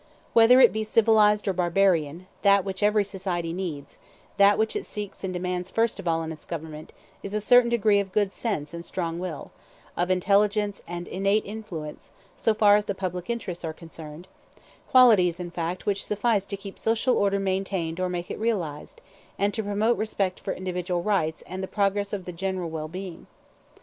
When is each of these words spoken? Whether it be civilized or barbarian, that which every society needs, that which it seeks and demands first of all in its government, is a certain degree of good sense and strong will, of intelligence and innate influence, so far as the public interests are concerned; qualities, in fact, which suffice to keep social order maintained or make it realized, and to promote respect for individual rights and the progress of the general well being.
Whether 0.33 0.59
it 0.59 0.73
be 0.73 0.83
civilized 0.83 1.47
or 1.47 1.53
barbarian, 1.53 2.25
that 2.41 2.65
which 2.65 2.81
every 2.81 3.03
society 3.03 3.53
needs, 3.53 3.99
that 4.37 4.57
which 4.57 4.75
it 4.75 4.87
seeks 4.87 5.23
and 5.23 5.31
demands 5.31 5.69
first 5.69 5.99
of 5.99 6.07
all 6.07 6.23
in 6.23 6.31
its 6.31 6.43
government, 6.43 6.91
is 7.21 7.35
a 7.35 7.39
certain 7.39 7.69
degree 7.69 7.99
of 7.99 8.11
good 8.11 8.33
sense 8.33 8.73
and 8.73 8.83
strong 8.83 9.19
will, 9.19 9.51
of 9.95 10.09
intelligence 10.09 10.81
and 10.87 11.07
innate 11.07 11.45
influence, 11.45 12.11
so 12.35 12.55
far 12.55 12.77
as 12.77 12.85
the 12.85 12.95
public 12.95 13.29
interests 13.29 13.63
are 13.63 13.73
concerned; 13.73 14.27
qualities, 14.89 15.39
in 15.39 15.51
fact, 15.51 15.85
which 15.85 16.03
suffice 16.03 16.45
to 16.45 16.57
keep 16.57 16.79
social 16.79 17.15
order 17.15 17.39
maintained 17.39 17.99
or 17.99 18.09
make 18.09 18.31
it 18.31 18.39
realized, 18.39 19.01
and 19.37 19.53
to 19.53 19.61
promote 19.61 19.97
respect 19.99 20.39
for 20.39 20.51
individual 20.53 21.03
rights 21.03 21.43
and 21.45 21.61
the 21.61 21.67
progress 21.67 22.11
of 22.11 22.25
the 22.25 22.31
general 22.33 22.71
well 22.71 22.87
being. 22.87 23.27